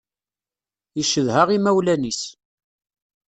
[0.97, 2.21] Yeccedha imawlan-is.